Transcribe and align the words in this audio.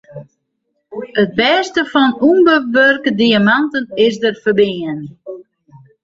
It 1.21 1.31
besit 1.39 1.75
fan 1.93 2.11
ûnbewurke 2.29 3.11
diamanten 3.19 3.85
is 4.05 4.15
dêr 4.21 4.35
ferbean. 4.43 4.99